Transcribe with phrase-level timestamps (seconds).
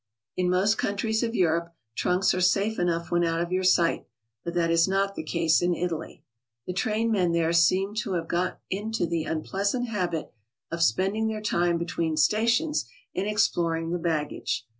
[0.35, 4.07] In most countries of Europe trunks are safe enough when out of your sight,
[4.43, 6.23] but that is not the case in Italy.
[6.65, 10.33] The train men there seem to have got into the unpleasant habit
[10.71, 14.65] of spending their time between stations in exploring the baggage.